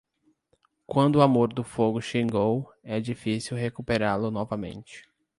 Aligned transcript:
Quando 0.87 1.17
o 1.17 1.21
amor 1.21 1.53
do 1.53 1.63
fogo 1.63 2.01
chegou, 2.01 2.67
é 2.83 2.99
difícil 2.99 3.55
recuperá-lo 3.55 4.31
novamente. 4.31 5.07